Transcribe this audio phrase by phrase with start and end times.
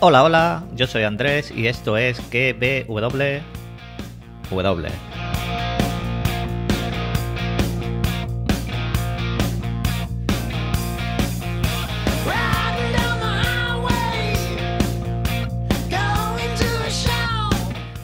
[0.00, 3.42] Hola, hola, yo soy Andrés y esto es KBW.
[4.48, 4.88] W.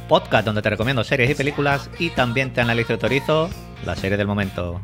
[0.09, 3.49] Podcast donde te recomiendo series y películas y también te analizo y autorizo
[3.87, 4.81] la serie del momento.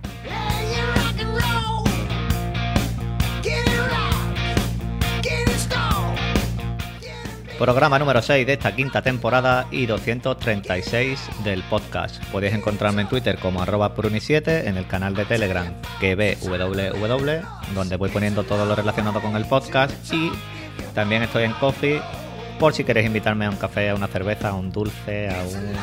[7.61, 12.17] Programa número 6 de esta quinta temporada y 236 del podcast.
[12.33, 15.67] Podéis encontrarme en Twitter como arroba pruni7, en el canal de Telegram
[16.01, 17.43] gbww,
[17.75, 20.33] donde voy poniendo todo lo relacionado con el podcast y
[20.95, 22.01] también estoy en Coffee
[22.59, 25.77] por si queréis invitarme a un café, a una cerveza, a un dulce, a un-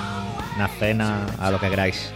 [0.55, 2.11] una cena, a lo que queráis.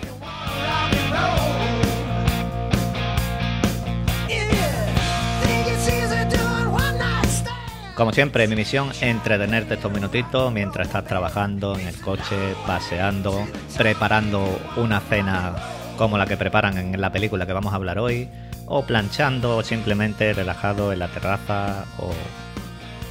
[8.01, 13.45] Como siempre, mi misión es entretenerte estos minutitos mientras estás trabajando en el coche, paseando,
[13.77, 14.43] preparando
[14.75, 15.53] una cena
[15.99, 18.27] como la que preparan en la película que vamos a hablar hoy,
[18.65, 22.11] o planchando o simplemente relajado en la terraza o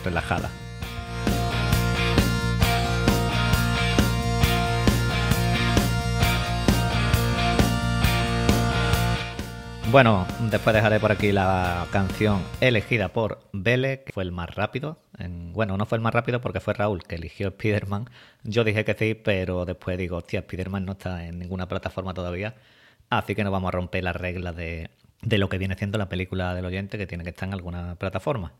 [0.04, 0.50] relajada.
[9.90, 14.98] Bueno, después dejaré por aquí la canción elegida por Vele, que fue el más rápido.
[15.18, 18.08] En- bueno, no fue el más rápido porque fue Raúl que eligió Spider-Man.
[18.44, 22.54] Yo dije que sí, pero después digo, hostia, Spider-Man no está en ninguna plataforma todavía.
[23.08, 24.90] Así que no vamos a romper las reglas de,
[25.22, 27.96] de lo que viene siendo la película del oyente, que tiene que estar en alguna
[27.96, 28.52] plataforma.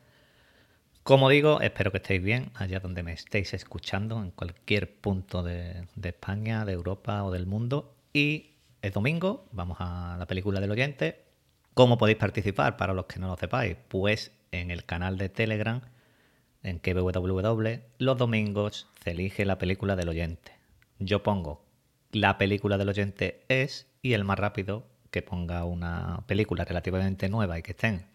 [1.02, 5.86] Como digo, espero que estéis bien allá donde me estéis escuchando, en cualquier punto de,
[5.94, 7.94] de España, de Europa o del mundo.
[8.12, 8.49] Y
[8.82, 11.24] es domingo, vamos a la película del oyente.
[11.74, 13.76] ¿Cómo podéis participar para los que no lo sepáis?
[13.88, 15.82] Pues en el canal de Telegram,
[16.62, 20.52] en KBWW, los domingos se elige la película del oyente.
[20.98, 21.64] Yo pongo
[22.12, 27.58] la película del oyente es y el más rápido que ponga una película relativamente nueva
[27.58, 28.06] y que estén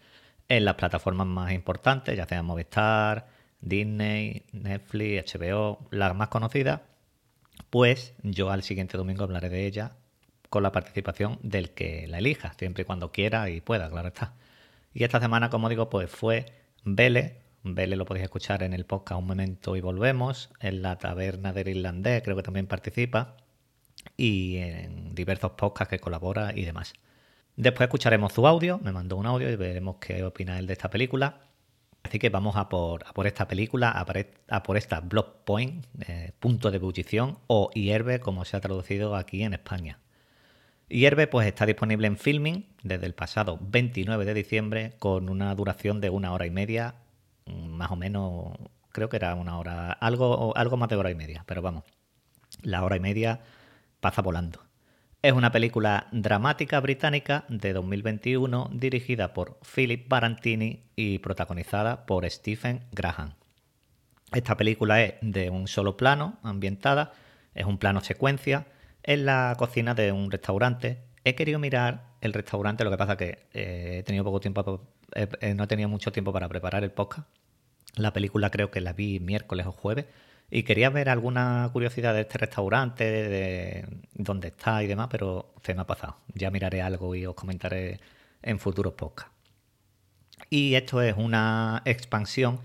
[0.47, 3.27] en las plataformas más importantes, ya sean Movistar,
[3.61, 6.81] Disney, Netflix, HBO, las más conocidas,
[7.69, 9.95] pues yo al siguiente domingo hablaré de ella
[10.55, 14.35] con la participación del que la elija, siempre y cuando quiera y pueda, claro está.
[14.93, 16.45] Y esta semana, como digo, pues fue
[16.85, 17.41] Vele.
[17.63, 21.67] Vele lo podéis escuchar en el podcast Un Momento y Volvemos, en la Taberna del
[21.67, 23.35] Irlandés, creo que también participa,
[24.15, 26.93] y en diversos podcasts que colabora y demás.
[27.57, 30.89] Después escucharemos su audio, me mandó un audio y veremos qué opina él de esta
[30.89, 31.41] película.
[32.03, 35.01] Así que vamos a por, a por esta película, a por, et- a por esta
[35.01, 39.99] Block Point, eh, punto de ebullición, o hierve, como se ha traducido aquí en España.
[40.87, 45.99] Hierve pues está disponible en Filming desde el pasado 29 de diciembre con una duración
[45.99, 46.95] de una hora y media,
[47.45, 48.55] mm, más o menos,
[48.91, 51.85] creo que era una hora, algo, algo más de hora y media, pero vamos,
[52.61, 53.41] la hora y media
[53.99, 54.61] pasa volando.
[55.23, 62.85] Es una película dramática británica de 2021 dirigida por Philip Barantini y protagonizada por Stephen
[62.91, 63.33] Graham.
[64.31, 67.13] Esta película es de un solo plano, ambientada,
[67.55, 68.67] es un plano secuencia,
[69.05, 71.03] en la cocina de un restaurante.
[71.23, 74.81] He querido mirar el restaurante, lo que pasa que eh, he tenido poco tiempo,
[75.13, 77.27] eh, no he tenido mucho tiempo para preparar el podcast.
[77.95, 80.05] La película creo que la vi miércoles o jueves
[80.49, 85.73] y quería ver alguna curiosidad de este restaurante, de dónde está y demás, pero se
[85.75, 86.17] me ha pasado.
[86.33, 87.99] Ya miraré algo y os comentaré
[88.41, 89.31] en futuros podcasts.
[90.49, 92.59] Y esto es una expansión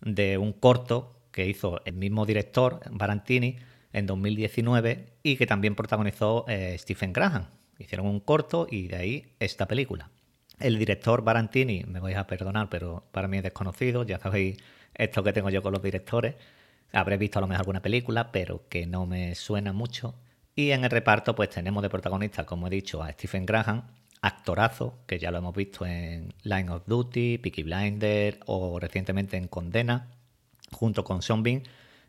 [0.00, 3.58] de un corto que hizo el mismo director, Barantini,
[3.92, 7.46] en 2019 y que también protagonizó eh, Stephen Graham.
[7.78, 10.10] Hicieron un corto y de ahí esta película.
[10.58, 14.58] El director Barantini, me vais a perdonar, pero para mí es desconocido, ya sabéis
[14.94, 16.34] esto que tengo yo con los directores.
[16.92, 20.14] Habré visto a lo mejor alguna película, pero que no me suena mucho.
[20.54, 23.84] Y en el reparto, pues tenemos de protagonista, como he dicho, a Stephen Graham,
[24.20, 29.48] actorazo, que ya lo hemos visto en Line of Duty, Peaky Blinders o recientemente en
[29.48, 30.10] Condena,
[30.70, 31.62] junto con Sean Bean.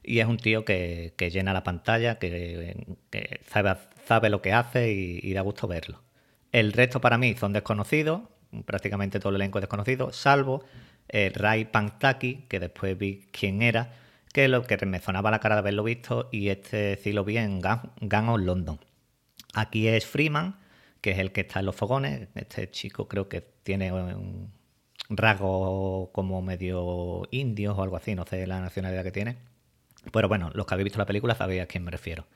[0.04, 2.86] Y es un tío que, llena la pantalla, que,
[3.48, 6.02] sabe, lo que hace y, da gusto verlo.
[6.52, 8.22] El resto para mí son desconocidos,
[8.66, 10.64] prácticamente todo el elenco es desconocido, salvo
[11.10, 13.94] Ray Pantaki, que después vi quién era,
[14.34, 17.38] que lo que me sonaba la cara de haberlo visto, y este sí lo vi
[17.38, 18.80] en Gun, of London.
[19.54, 20.58] Aquí es Freeman,
[21.02, 22.28] que es el que está en los fogones.
[22.36, 24.52] Este chico creo que tiene un
[25.10, 29.53] rasgo como medio indios o algo así, no sé la nacionalidad que tiene.
[30.12, 32.28] Pero bueno, los que habéis visto la película sabéis a quién me refiero.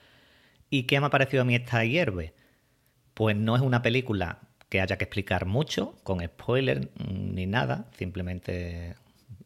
[0.69, 2.34] ¿Y qué me ha parecido a mí esta hierve?
[3.14, 7.86] Pues no es una película que haya que explicar mucho, con spoiler mm, ni nada,
[7.98, 8.96] simplemente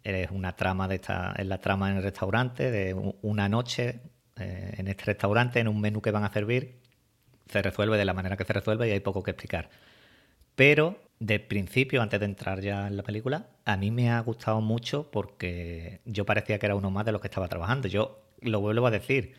[0.04, 4.00] Es una trama de esta, es la trama en el restaurante de una noche
[4.38, 6.80] eh, en este restaurante, en un menú que van a servir.
[7.48, 9.70] Se resuelve de la manera que se resuelve y hay poco que explicar.
[10.56, 14.60] Pero de principio, antes de entrar ya en la película, a mí me ha gustado
[14.60, 17.88] mucho porque yo parecía que era uno más de los que estaba trabajando.
[17.88, 19.36] Yo lo vuelvo a decir,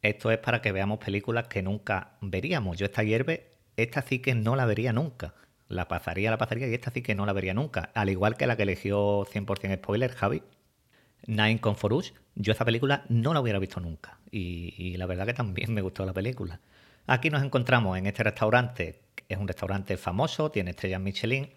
[0.00, 2.78] esto es para que veamos películas que nunca veríamos.
[2.78, 5.34] Yo esta hierve, esta sí que no la vería nunca.
[5.66, 7.90] La pasaría, la pasaría y esta sí que no la vería nunca.
[7.94, 10.44] Al igual que la que eligió 100% spoiler, Javi,
[11.26, 14.20] Nine con Forush, yo esa película no la hubiera visto nunca.
[14.30, 16.60] Y, y la verdad que también me gustó la película.
[17.08, 21.50] Aquí nos encontramos en este restaurante, es un restaurante famoso, tiene estrellas Michelin,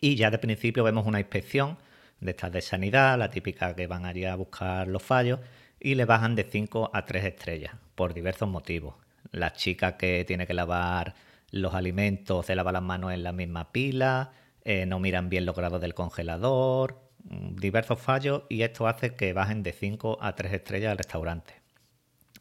[0.00, 1.78] y ya de principio vemos una inspección
[2.20, 5.40] de estas de sanidad, la típica que van allí a buscar los fallos,
[5.78, 8.94] y le bajan de 5 a 3 estrellas, por diversos motivos.
[9.32, 11.14] La chica que tiene que lavar
[11.50, 14.32] los alimentos se lava las manos en la misma pila,
[14.62, 19.32] eh, no miran bien los grados del congelador, mm, diversos fallos, y esto hace que
[19.32, 21.54] bajen de 5 a 3 estrellas al restaurante.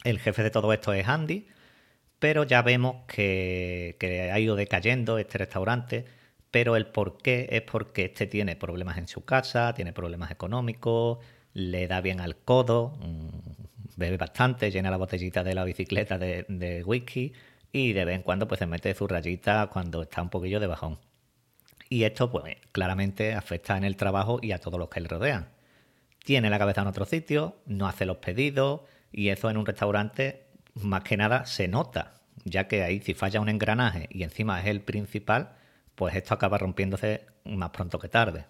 [0.03, 1.47] El jefe de todo esto es Andy,
[2.19, 6.05] pero ya vemos que, ha ido decayendo este restaurante,
[6.51, 11.19] pero el por qué es porque este tiene problemas en su casa, tiene problemas económicos,
[11.53, 13.29] le da bien al codo, mm,
[13.97, 17.33] bebe bastante, llena la botellita de la bicicleta de, de whisky
[17.71, 20.67] y de vez en cuando pues se mete su rayita cuando está un poquillo de
[20.67, 20.99] bajón.
[21.89, 25.49] Y esto pues claramente afecta en el trabajo y a todos los que le rodean.
[26.23, 28.81] Tiene la cabeza en otro sitio, no hace los pedidos
[29.11, 33.41] y eso en un restaurante más que nada se nota, ya que ahí si falla
[33.41, 35.55] un engranaje y encima es el principal,
[35.95, 38.45] pues esto acaba rompiéndose más pronto que tarde.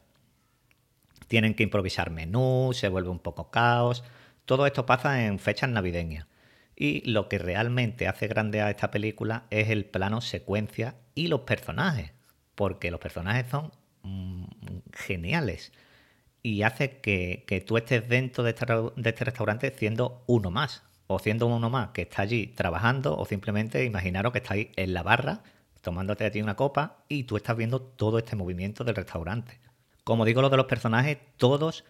[1.27, 4.03] Tienen que improvisar menús, se vuelve un poco caos.
[4.45, 6.27] Todo esto pasa en fechas navideñas.
[6.75, 11.41] Y lo que realmente hace grande a esta película es el plano secuencia y los
[11.41, 12.11] personajes.
[12.55, 13.71] Porque los personajes son
[14.03, 14.45] mm,
[14.93, 15.71] geniales.
[16.41, 18.65] Y hace que, que tú estés dentro de este,
[19.05, 20.83] este restaurante siendo uno más.
[21.11, 23.17] O siendo uno más que está allí trabajando.
[23.17, 25.41] O simplemente imaginaros que estáis en la barra
[25.81, 29.59] tomándote a ti una copa y tú estás viendo todo este movimiento del restaurante.
[30.03, 31.83] Como digo lo de los personajes, todos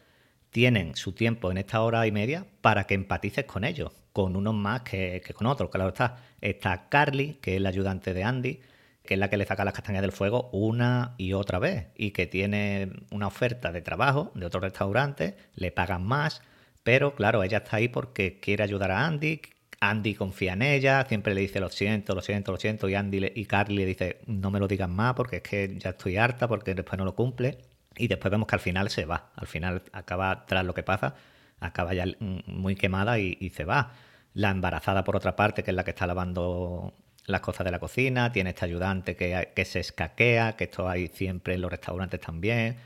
[0.52, 4.54] tienen su tiempo en esta hora y media para que empatices con ellos, con unos
[4.54, 5.70] más que, con otros.
[5.70, 6.18] Claro está.
[6.40, 8.62] Está Carly, que es la ayudante de Andy,
[9.04, 12.12] que es la que le saca las castañas del fuego una y otra vez, y
[12.12, 16.42] que tiene una oferta de trabajo de otro restaurante, le pagan más,
[16.90, 19.42] pero claro, ella está ahí porque quiere ayudar a Andy.
[19.80, 23.32] Andy confía en ella, siempre le dice lo siento, lo siento, lo siento, y Andy
[23.36, 26.48] y Carly le dice no me lo digas más porque es que ya estoy harta
[26.48, 27.60] porque después no lo cumple.
[27.96, 29.30] Y después vemos que al final se va.
[29.36, 31.14] Al final acaba, tras lo que pasa,
[31.60, 32.06] acaba ya
[32.48, 33.94] muy quemada y, y se va.
[34.34, 36.96] La embarazada, por otra parte, que es la que está lavando
[37.28, 41.08] las cosas de la cocina, tiene este ayudante que, que se escaquea, que esto hay
[41.10, 42.78] siempre en los restaurantes también.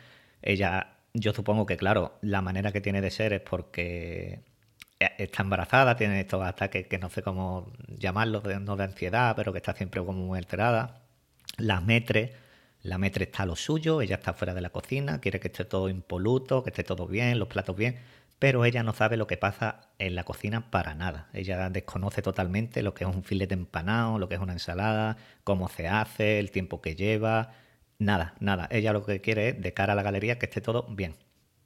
[0.41, 4.41] Ella, yo supongo que, claro, la manera que tiene de ser es porque
[4.99, 9.59] está embarazada, tiene estos ataques que no sé cómo llamarlos, no de ansiedad, pero que
[9.59, 11.03] está siempre como muy alterada.
[11.57, 12.33] La metre,
[12.81, 15.65] la metre está a lo suyo, ella está fuera de la cocina, quiere que esté
[15.65, 17.99] todo impoluto, que esté todo bien, los platos bien,
[18.39, 21.29] pero ella no sabe lo que pasa en la cocina para nada.
[21.33, 25.69] Ella desconoce totalmente lo que es un filete empanado, lo que es una ensalada, cómo
[25.69, 27.53] se hace, el tiempo que lleva,
[27.99, 28.67] nada, nada.
[28.71, 31.15] Ella lo que quiere es, de cara a la galería, que esté todo bien.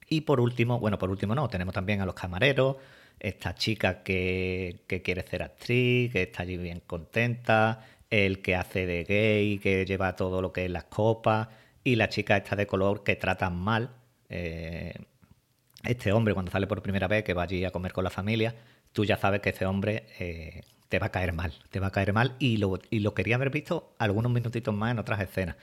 [0.09, 2.77] Y por último, bueno, por último no, tenemos también a los camareros,
[3.19, 8.85] esta chica que, que quiere ser actriz, que está allí bien contenta, el que hace
[8.85, 11.49] de gay, que lleva todo lo que es las copas,
[11.83, 13.91] y la chica esta de color que tratan mal.
[14.29, 14.93] eh,
[15.83, 18.55] este hombre cuando sale por primera vez, que va allí a comer con la familia,
[18.91, 21.91] tú ya sabes que ese hombre eh, te va a caer mal, te va a
[21.91, 25.55] caer mal y lo, y lo quería haber visto algunos minutitos más en otras escenas.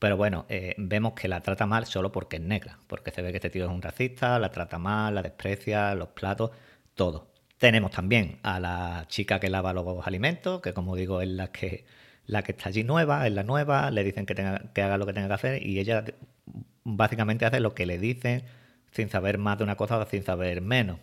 [0.00, 3.30] Pero bueno, eh, vemos que la trata mal solo porque es negra, porque se ve
[3.32, 6.52] que este tío es un racista, la trata mal, la desprecia, los platos,
[6.94, 7.30] todo.
[7.58, 11.84] Tenemos también a la chica que lava los alimentos, que como digo es la que,
[12.26, 15.06] la que está allí nueva, es la nueva, le dicen que, tenga, que haga lo
[15.06, 16.04] que tenga que hacer y ella
[16.84, 18.44] básicamente hace lo que le dicen
[18.92, 20.98] sin saber más de una cosa o sin saber menos.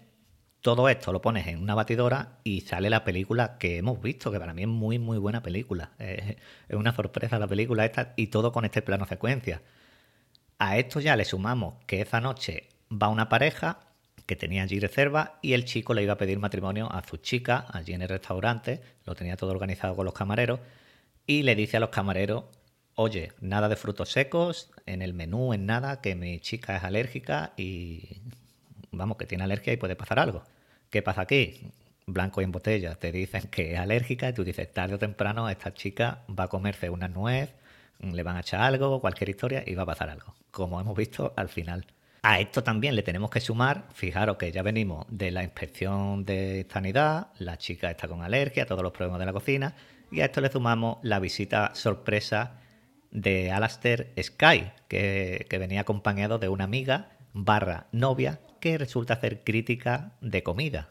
[0.68, 4.38] Todo esto lo pones en una batidora y sale la película que hemos visto, que
[4.38, 5.92] para mí es muy, muy buena película.
[5.98, 6.36] Es,
[6.72, 9.62] una sorpresa la película esta y todo con este plano secuencia.
[10.60, 13.80] A esto ya le sumamos que esa noche va una pareja
[14.26, 17.66] que tenía allí reserva y el chico le iba a pedir matrimonio a su chica
[17.72, 20.60] allí en el restaurante, lo tenía todo organizado con los camareros
[21.26, 22.44] y le dice a los camareros,
[22.96, 27.54] oye, nada de frutos secos en el menú, en nada, que mi chica es alérgica
[27.56, 28.18] y
[28.92, 30.44] vamos, que tiene alergia y puede pasar algo.
[30.90, 31.72] ¿Qué pasa aquí?
[32.06, 35.50] Blanco y en botella, te dicen que es alérgica y tú dices, tarde o temprano
[35.50, 37.54] esta chica va a comerse una nuez,
[38.00, 41.34] le van a echar algo, cualquier historia y va a pasar algo, como hemos visto
[41.36, 41.86] al final.
[42.22, 46.66] A esto también le tenemos que sumar, fijaros que ya venimos de la inspección de
[46.72, 49.76] sanidad, la chica está con alergia, todos los problemas de la cocina,
[50.10, 52.62] y a esto le sumamos la visita sorpresa
[53.12, 59.44] de Alastair Sky, que, que venía acompañado de una amiga barra novia que resulta hacer
[59.44, 60.90] crítica de comida.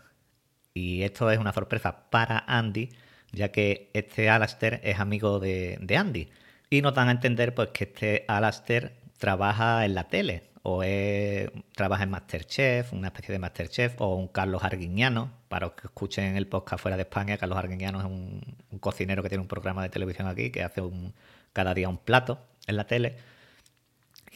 [0.75, 2.91] Y esto es una sorpresa para Andy,
[3.33, 6.29] ya que este Alastair es amigo de, de Andy.
[6.71, 11.51] Y nos dan a entender pues que este Alastair trabaja en la tele, o es-
[11.75, 15.33] trabaja en Masterchef, una especie de Masterchef, o un Carlos Arguiñano.
[15.49, 19.23] Para los que escuchen el podcast fuera de España, Carlos Arguiñano es un, un cocinero
[19.23, 21.15] que tiene un programa de televisión aquí, que hace un,
[21.53, 23.17] cada día un plato en la tele.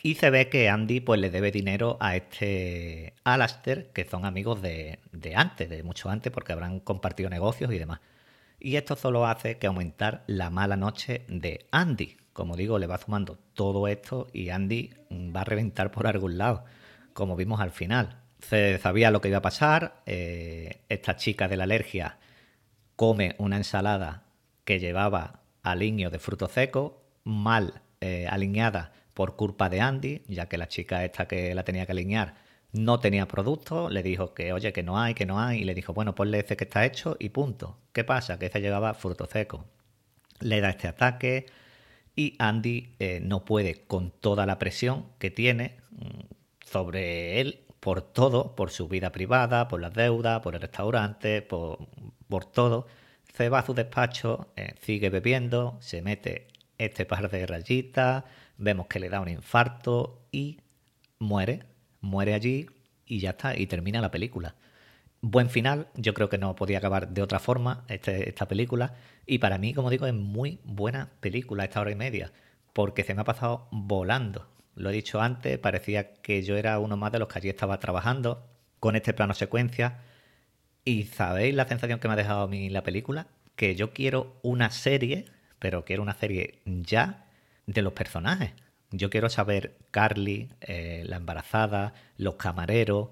[0.03, 4.63] Y se ve que Andy pues le debe dinero a este Alastair, que son amigos
[4.63, 8.01] de, de antes, de mucho antes, porque habrán compartido negocios y demás.
[8.59, 12.17] Y esto solo hace que aumentar la mala noche de Andy.
[12.33, 16.65] Como digo, le va sumando todo esto y Andy va a reventar por algún lado,
[17.13, 18.21] como vimos al final.
[18.39, 20.03] Se sabía lo que iba a pasar.
[20.07, 22.19] eh, esta chica de la alergia
[22.97, 24.25] come una ensalada
[24.65, 30.59] que llevaba aliño de fruto seco, mal eh, alineada por culpa de Andy, ya que
[30.59, 32.35] la chica esta que la tenía que alinear
[32.73, 35.75] no tenía producto, le dijo que oye, que no hay, que no hay, y le
[35.75, 37.79] dijo, bueno, ponle ese que está hecho y punto.
[37.93, 38.39] ¿Qué pasa?
[38.39, 39.65] Que ese llevaba fruto seco.
[40.41, 41.47] Le da este ataque
[42.17, 46.21] y Andy eh, no puede con toda la presión que tiene mm,
[46.65, 51.79] sobre él por todo, por su vida privada, por las deudas, por el restaurante, por,
[52.29, 52.87] por todo.
[53.35, 56.49] Se va a su despacho, eh, sigue bebiendo, se mete
[56.79, 58.25] este par de rayitas,
[58.61, 60.61] vemos que le da un infarto y
[61.19, 61.65] muere,
[62.01, 62.67] muere allí
[63.07, 64.55] y ya está, y termina la película.
[65.23, 68.95] Buen final, yo creo que no podía acabar de otra forma este- esta película.
[69.27, 72.33] Y para mí, como digo, es muy buena película esta hora y media,
[72.73, 74.47] porque se me ha pasado volando.
[74.75, 77.79] Lo he dicho antes, parecía que yo era uno más de los que allí estaba
[77.81, 78.47] trabajando
[78.79, 79.99] con este plano secuencia.
[80.85, 83.27] Y sabéis la sensación que me ha dejado a mí la película,
[83.57, 85.27] que yo quiero una serie,
[85.59, 87.27] pero quiero una serie ya
[87.67, 88.53] de los personajes.
[88.91, 93.09] Yo quiero saber Carly, eh, la embarazada, los camareros.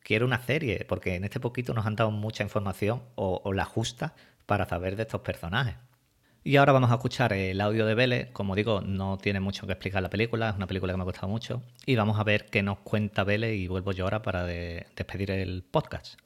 [0.00, 4.14] Quiero una serie, porque en este poquito nos han dado mucha información o, la justa
[4.46, 5.76] para saber de estos personajes.
[6.44, 8.30] Y ahora vamos a escuchar el audio de Vélez.
[8.32, 11.04] Como digo, no tiene mucho que explicar la película, es una película que me ha
[11.04, 11.62] gustado mucho.
[11.84, 15.30] Y vamos a ver qué nos cuenta Vélez y vuelvo yo ahora para de- despedir
[15.30, 16.18] el podcast.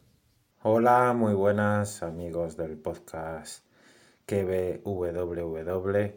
[0.63, 3.65] Hola, muy buenas amigos del podcast
[4.27, 6.13] KBWW.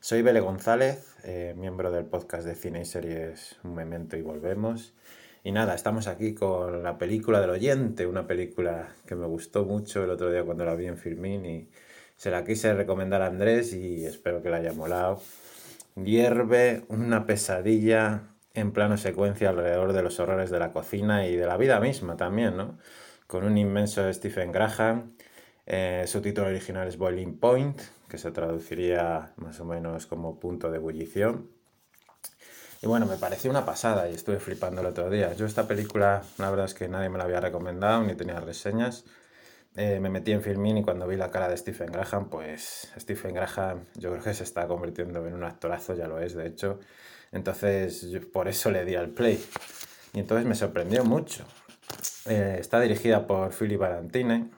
[0.00, 4.94] Soy Bele González, eh, miembro del podcast de cine y series Un Memento y Volvemos.
[5.42, 10.04] Y nada, estamos aquí con la película del oyente, una película que me gustó mucho
[10.04, 11.68] el otro día cuando la vi en Filmin y
[12.16, 15.20] se la quise recomendar a Andrés y espero que la haya molado.
[15.96, 18.22] Hierve una pesadilla
[18.54, 22.16] en plano secuencia alrededor de los horrores de la cocina y de la vida misma
[22.16, 22.78] también, ¿no?
[23.26, 25.16] Con un inmenso Stephen Graham.
[25.66, 30.70] Eh, su título original es Boiling Point, que se traduciría más o menos como punto
[30.70, 31.50] de ebullición.
[32.82, 35.32] Y bueno, me pareció una pasada y estuve flipando el otro día.
[35.32, 39.04] Yo esta película, la verdad es que nadie me la había recomendado ni tenía reseñas.
[39.76, 43.34] Eh, me metí en Filmin y cuando vi la cara de Stephen Graham, pues Stephen
[43.34, 46.80] Graham yo creo que se está convirtiendo en un actorazo, ya lo es, de hecho.
[47.32, 49.44] Entonces, por eso le di al play.
[50.14, 51.44] Y entonces me sorprendió mucho.
[52.26, 54.50] Eh, está dirigida por Philip Barantine,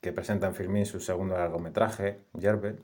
[0.00, 2.76] que presenta en su segundo largometraje, Yerbe,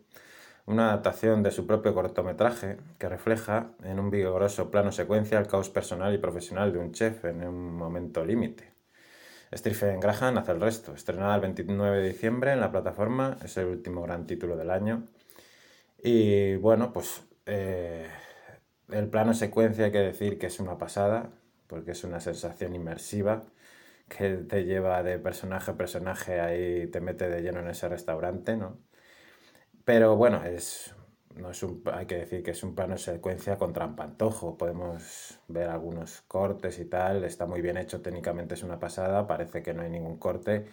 [0.66, 5.71] una adaptación de su propio cortometraje que refleja en un vigoroso plano secuencia el caos
[5.71, 8.73] personal y profesional de un chef en un momento límite.
[9.54, 10.94] Stephen Graham hace el resto.
[10.94, 15.06] Estrenada el 29 de diciembre en la plataforma, es el último gran título del año.
[16.02, 18.09] Y bueno, pues eh,
[18.90, 21.30] el plano secuencia hay que decir que es una pasada,
[21.68, 23.44] porque es una sensación inmersiva
[24.16, 28.56] que te lleva de personaje a personaje ahí, te mete de lleno en ese restaurante,
[28.56, 28.78] ¿no?
[29.85, 30.94] Pero bueno, es,
[31.35, 34.56] no es un, hay que decir que es un plano secuencia con trampantojo.
[34.56, 37.25] Podemos ver algunos cortes y tal.
[37.25, 39.26] Está muy bien hecho, técnicamente es una pasada.
[39.26, 40.66] Parece que no hay ningún corte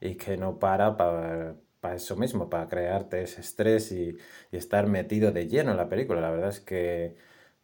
[0.00, 1.56] y que no para para,
[1.94, 4.16] eso mismo, para crearte ese estrés y,
[4.50, 6.20] y estar metido de lleno en la película.
[6.20, 7.16] La verdad es que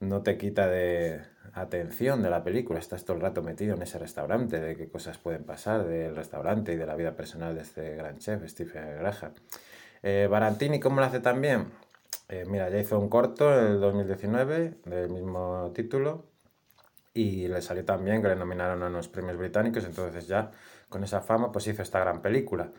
[0.04, 1.22] no te quita de
[1.54, 2.78] atención de la película.
[2.78, 6.72] Estás todo el rato metido en ese restaurante, de qué cosas pueden pasar del restaurante
[6.72, 9.32] y de la vida personal de este gran chef, Stephen Graham.
[10.02, 11.68] Eh, Barantini, ¿cómo lo hace también?
[12.28, 16.26] Eh, mira, ya hizo un corto en el 2019 del mismo título
[17.12, 20.50] y le salió tan bien que le nominaron a unos premios británicos, entonces ya
[20.88, 22.70] con esa fama pues hizo esta gran película.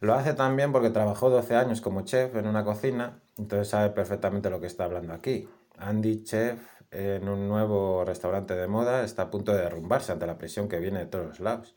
[0.00, 4.50] Lo hace también porque trabajó 12 años como chef en una cocina, entonces sabe perfectamente
[4.50, 5.48] lo que está hablando aquí.
[5.78, 10.38] Andy, chef, en un nuevo restaurante de moda está a punto de derrumbarse ante la
[10.38, 11.74] presión que viene de todos los lados.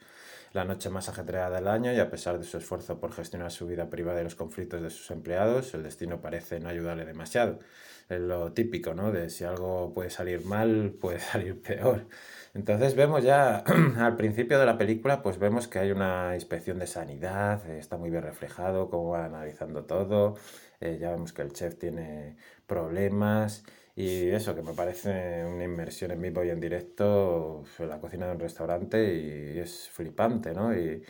[0.54, 3.68] La noche más ajetreada del año y a pesar de su esfuerzo por gestionar su
[3.68, 7.60] vida privada y los conflictos de sus empleados, el destino parece no ayudarle demasiado.
[8.08, 9.12] Es lo típico, ¿no?
[9.12, 12.08] De si algo puede salir mal, puede salir peor.
[12.54, 13.58] Entonces vemos ya
[14.00, 17.98] al principio de la película, pues vemos que hay una inspección de sanidad, eh, está
[17.98, 20.36] muy bien reflejado cómo va analizando todo,
[20.80, 22.38] eh, ya vemos que el chef tiene
[22.68, 23.63] problemas
[23.98, 28.34] y eso, que me parece una inmersión en vivo y en directo la cocina de
[28.34, 29.13] un restaurante
[29.56, 30.74] y es flipante, ¿no?
[30.77, 31.04] Y,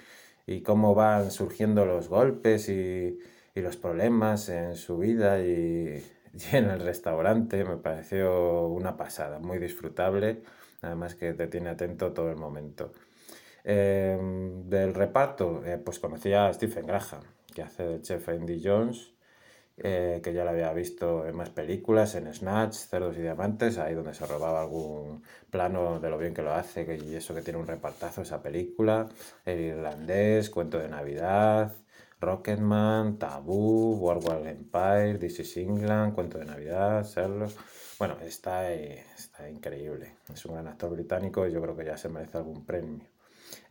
[0.48, 3.20] y cómo van surgiendo los golpes y,
[3.53, 6.03] y los problemas en su vida y,
[6.34, 10.41] y en el restaurante, me pareció una pasada, muy disfrutable
[10.82, 12.91] además que te tiene atento todo el momento.
[13.63, 14.17] Eh,
[14.65, 17.22] del reparto, eh, pues conocía a Stephen Graham,
[17.53, 19.13] que hace de chef Andy Jones,
[19.77, 23.93] eh, que ya lo había visto en más películas, en Snatch, Cerdos y Diamantes, ahí
[23.93, 27.60] donde se robaba algún plano de lo bien que lo hace, y eso que tiene
[27.60, 29.07] un repartazo esa película,
[29.46, 31.75] El Irlandés, Cuento de Navidad,
[32.19, 37.51] Rocketman, Tabú, War Empire, This is England, Cuento de Navidad, Sherlock...
[38.00, 40.17] Bueno, está, está increíble.
[40.31, 43.07] Es un gran actor británico y yo creo que ya se merece algún premio.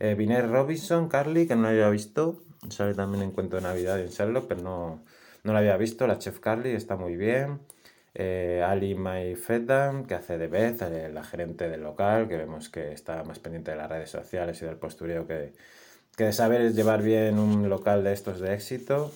[0.00, 4.02] Eh, Robinson, Carly, que no lo había visto, sale también en Cuento de Navidad y
[4.02, 5.04] en Sherlock, pero no,
[5.46, 6.06] no la había visto.
[6.06, 7.60] La chef Carly está muy bien.
[8.14, 12.68] Eh, Ali Mai Fedam, que hace de Beth, eh, la gerente del local, que vemos
[12.68, 15.52] que está más pendiente de las redes sociales y del postureo que,
[16.16, 19.12] que de saber llevar bien un local de estos de éxito.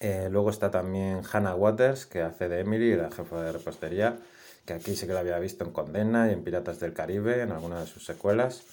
[0.00, 4.16] Eh, luego está también Hannah Waters, que hace de Emily, la jefa de repostería,
[4.66, 7.52] que aquí sí que la había visto en Condena y en Piratas del Caribe, en
[7.52, 8.64] alguna de sus secuelas.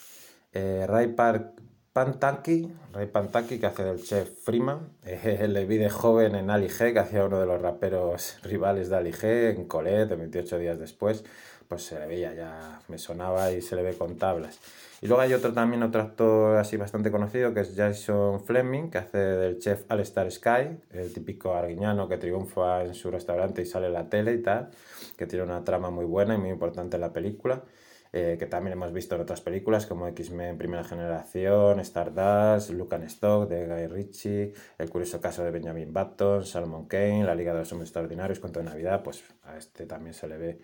[0.53, 1.61] Eh, Ray Park
[1.97, 4.87] Pantaki, Ray Pantaki, que hace del chef Freeman.
[5.03, 8.89] Eh, le vi de joven en Ali G, que hacía uno de los raperos rivales
[8.89, 11.23] de Ali G, en Colette, 28 días después.
[11.67, 14.59] Pues se le veía ya, me sonaba y se le ve con tablas.
[15.01, 18.99] Y luego hay otro también, otro actor así bastante conocido, que es Jason Fleming, que
[18.99, 23.87] hace del chef Alistair Sky, el típico arguiñano que triunfa en su restaurante y sale
[23.87, 24.69] en la tele y tal,
[25.17, 27.63] que tiene una trama muy buena y muy importante en la película.
[28.13, 33.49] Eh, que también hemos visto en otras películas como X-Men Primera Generación, Stardust, Luke Stock
[33.49, 37.71] de Guy Ritchie, El curioso caso de Benjamin Button, Salmon Kane, La Liga de los
[37.71, 40.59] Hombres Extraordinarios, Cuento de Navidad, pues a este también se le ve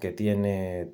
[0.00, 0.92] que tiene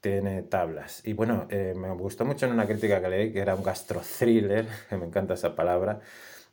[0.00, 1.02] tiene tablas.
[1.04, 4.00] Y bueno, eh, me gustó mucho en una crítica que leí que era un gastro
[4.00, 6.00] thriller, que me encanta esa palabra.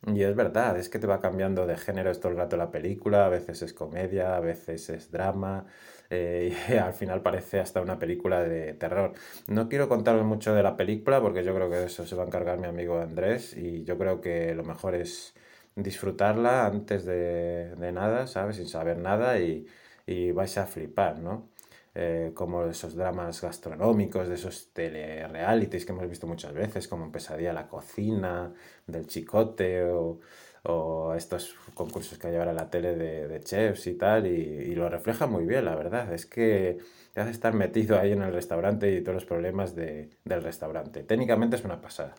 [0.08, 3.26] Y es verdad, es que te va cambiando de género todo el rato la película,
[3.26, 5.66] a veces es comedia, a veces es drama,
[6.10, 9.14] eh, y al final parece hasta una película de terror.
[9.48, 12.28] No quiero contaros mucho de la película porque yo creo que eso se va a
[12.28, 15.34] encargar mi amigo Andrés y yo creo que lo mejor es
[15.76, 18.58] disfrutarla antes de, de nada, ¿sabes?
[18.58, 19.66] Sin saber nada y,
[20.06, 21.50] y vais a flipar, ¿no?
[21.96, 27.12] eh, como esos dramas gastronómicos, de esos telerealities que hemos visto muchas veces, como en
[27.12, 28.54] Pesadilla la cocina,
[28.86, 30.20] del chicote o,
[30.66, 34.76] o estos concursos que hay ahora en la tele de, chefs y tal, y, y,
[34.76, 36.14] lo refleja muy bien, la verdad.
[36.14, 36.78] Es que
[37.14, 41.04] te hace estar metido ahí en el restaurante y todos los problemas de, del restaurante.
[41.04, 42.16] Técnicamente es una pasada.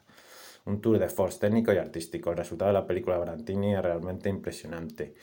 [0.65, 2.31] Un tour de force técnico y artístico.
[2.31, 5.15] El resultado de la película Brantini es realmente impresionante.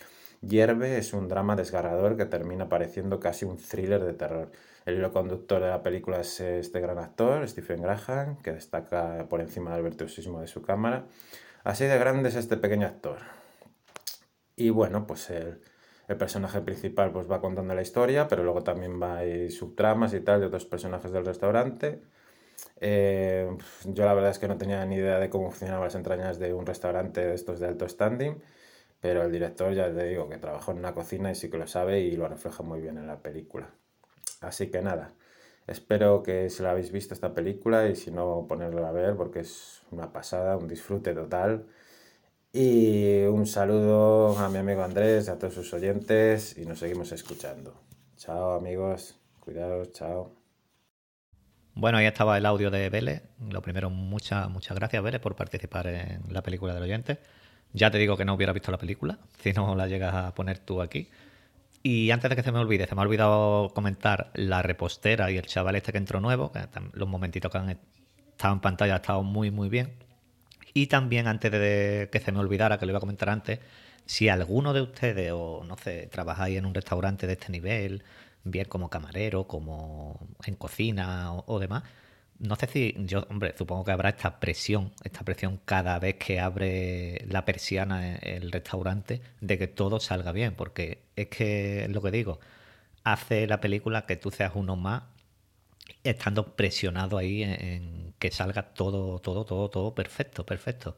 [0.41, 4.51] Hierve es un drama desgarrador que termina pareciendo casi un thriller de terror.
[4.85, 9.39] El hilo conductor de la película es este gran actor, Stephen Graham, que destaca por
[9.39, 11.05] encima del virtuosismo de su cámara.
[11.63, 13.19] Así de grande es este pequeño actor.
[14.55, 15.61] Y bueno, pues el,
[16.17, 20.41] personaje principal pues va contando la historia, pero luego también va hay subtramas y tal
[20.41, 22.01] de otros personajes del restaurante.
[22.79, 23.49] Eh,
[23.85, 26.53] yo la verdad es que no tenía ni idea de cómo funcionaban las entrañas de
[26.53, 28.41] un restaurante de estos de alto standing
[29.03, 31.67] pero el director ya te digo que trabajó en una cocina y sí que lo
[31.67, 33.69] sabe y lo refleja muy bien en la película.
[34.39, 35.11] Así que nada,
[35.67, 39.39] espero que si la habéis visto esta película y si no ponerla a ver porque
[39.41, 41.65] es una pasada, un disfrute total.
[42.51, 47.73] Y un saludo a mi amigo Andrés, a todos sus oyentes y nos seguimos escuchando.
[48.17, 50.31] Chao amigos, cuidados, chao.
[51.75, 53.23] Bueno, ahí estaba el audio de Vélez.
[53.49, 57.19] Lo primero, muchas muchas gracias Vélez por participar en la película del oyente.
[57.73, 60.59] Ya te digo que no hubiera visto la película, si no la llegas a poner
[60.59, 61.09] tú aquí.
[61.85, 65.37] Y antes de que se me olvide, se me ha olvidado comentar la repostera y
[65.37, 66.61] el chaval este que entró nuevo, que
[66.93, 67.69] los momentitos que han
[68.31, 69.93] estado en pantalla han estado muy, muy bien.
[70.73, 73.59] Y también, antes de que se me olvidara, que lo iba a comentar antes,
[74.05, 78.03] si alguno de ustedes, o no sé, trabajáis en un restaurante de este nivel,
[78.45, 81.83] bien como camarero, como en cocina o, o demás,
[82.39, 86.39] no sé si yo, hombre, supongo que habrá esta presión, esta presión cada vez que
[86.39, 92.11] abre la persiana el restaurante de que todo salga bien, porque es que lo que
[92.11, 92.39] digo.
[93.03, 95.03] hace la película que tú seas uno más,
[96.03, 100.97] estando presionado ahí en, que salga todo, todo, todo, todo perfecto, perfecto.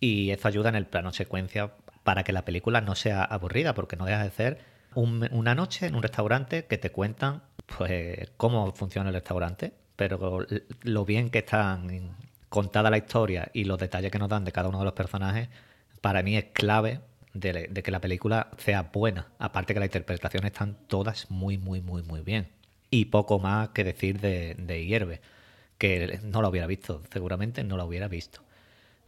[0.00, 1.72] Y eso ayuda en el plano secuencia
[2.04, 4.58] para que la película no sea aburrida, porque no deja de ser
[4.94, 7.42] un- una noche en un restaurante que te cuentan
[7.78, 10.46] pues cómo funciona el restaurante, pero
[10.82, 12.14] lo bien que están
[12.48, 15.48] contada la historia y los detalles que nos dan de cada uno de los personajes,
[16.00, 17.00] para mí es clave
[17.34, 19.26] de, que la película sea buena.
[19.40, 22.46] Aparte que las interpretaciones están todas muy, muy, muy, muy bien.
[22.92, 25.20] Y poco más que decir de, de Hierve,
[25.78, 28.40] que no lo hubiera visto, seguramente no lo hubiera visto.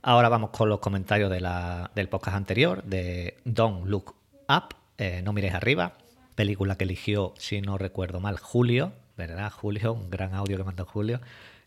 [0.03, 4.17] Ahora vamos con los comentarios de la- del podcast anterior, de Don't Look
[4.49, 5.93] Up, eh, No mires arriba,
[6.35, 9.53] película que eligió, si no recuerdo mal, Julio, ¿verdad?
[9.53, 11.21] Julio, un gran audio que mandó Julio.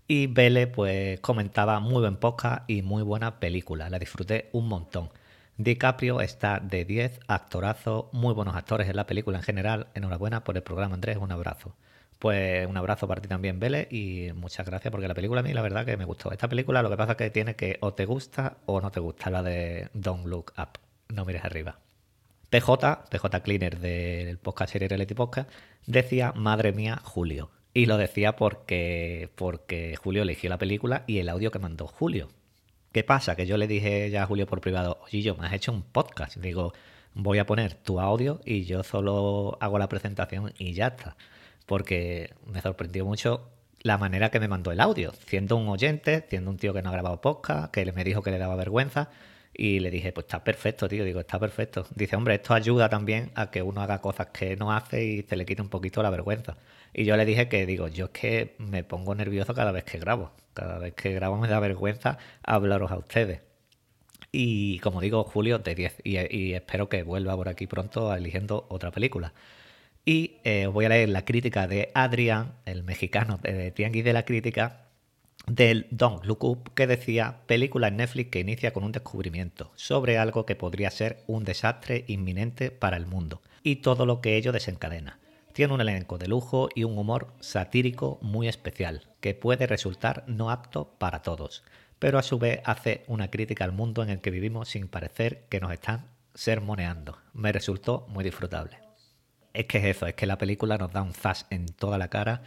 [0.07, 5.09] Y Vele, pues comentaba muy buen podcast y muy buena película, la disfruté un montón.
[5.57, 9.87] DiCaprio está de 10, actorazo, muy buenos actores en la película en general.
[9.93, 11.75] Enhorabuena por el programa, Andrés, un abrazo.
[12.17, 15.53] Pues un abrazo para ti también, Vélez, y muchas gracias porque la película a mí
[15.53, 16.31] la verdad que me gustó.
[16.31, 18.99] Esta película lo que pasa es que tiene que o te gusta o no te
[18.99, 21.77] gusta, la de Don't Look Up, no mires arriba.
[22.53, 25.49] PJ, PJ Cleaner del podcast Serie Reality Podcast,
[25.87, 27.49] decía, madre mía, Julio.
[27.73, 32.29] Y lo decía porque, porque Julio eligió la película y el audio que mandó Julio.
[32.91, 33.35] ¿Qué pasa?
[33.35, 35.81] Que yo le dije ya a Julio por privado, oye, yo me has hecho un
[35.81, 36.37] podcast.
[36.37, 36.73] Digo,
[37.15, 41.17] voy a poner tu audio y yo solo hago la presentación y ya está.
[41.65, 43.49] Porque me sorprendió mucho
[43.81, 45.11] la manera que me mandó el audio.
[45.25, 48.29] Siendo un oyente, siendo un tío que no ha grabado podcast, que me dijo que
[48.29, 49.09] le daba vergüenza.
[49.53, 51.05] Y le dije, pues está perfecto, tío.
[51.05, 51.85] Digo, está perfecto.
[51.95, 55.35] Dice, hombre, esto ayuda también a que uno haga cosas que no hace y se
[55.35, 56.57] le quite un poquito la vergüenza.
[56.93, 59.99] Y yo le dije que, digo, yo es que me pongo nervioso cada vez que
[59.99, 60.31] grabo.
[60.53, 63.41] Cada vez que grabo me da vergüenza hablaros a ustedes.
[64.31, 66.01] Y como digo, Julio de 10.
[66.03, 69.33] Y, espero que vuelva por aquí pronto eligiendo otra película.
[70.05, 74.13] Y eh, os voy a leer la crítica de Adrián, el mexicano de Tianguis de
[74.13, 74.82] la Crítica,
[75.45, 80.17] del Don't Look Up, que decía película en Netflix que inicia con un descubrimiento sobre
[80.17, 84.51] algo que podría ser un desastre inminente para el mundo y todo lo que ello
[84.51, 85.19] desencadena.
[85.53, 90.49] Tiene un elenco de lujo y un humor satírico muy especial, que puede resultar no
[90.49, 91.63] apto para todos,
[91.99, 95.45] pero a su vez hace una crítica al mundo en el que vivimos sin parecer
[95.49, 97.19] que nos están sermoneando.
[97.33, 98.79] Me resultó muy disfrutable.
[99.53, 102.07] Es que es eso, es que la película nos da un zas en toda la
[102.07, 102.41] cara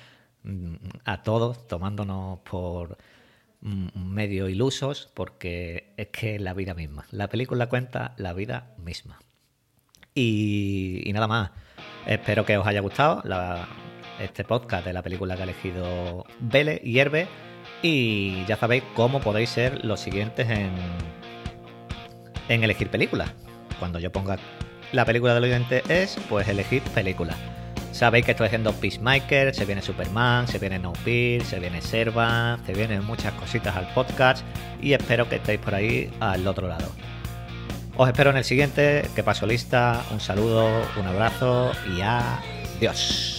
[1.05, 2.99] a todos, tomándonos por
[3.61, 7.05] mm, medio ilusos, porque es que es la vida misma.
[7.11, 9.19] La película cuenta la vida misma.
[10.15, 11.51] Y, y nada más.
[12.07, 13.23] Espero que os haya gustado
[14.21, 17.27] este podcast de la película que ha elegido Vele y Herbe.
[17.83, 20.73] Y ya sabéis cómo podéis ser los siguientes en,
[22.49, 23.33] en elegir películas.
[23.79, 24.39] Cuando yo ponga
[24.93, 27.35] la película del oyente es, pues elegir película.
[27.97, 32.59] Sabéis que estoy haciendo Peacemaker, se viene Superman, se viene No Fear, se viene Serva,
[32.67, 34.45] se vienen muchas cositas al podcast
[34.83, 36.91] y espero que estéis por ahí al otro lado.
[37.97, 40.69] Os espero en el siguiente, que paso lista, un saludo,
[41.01, 43.36] un abrazo y adiós.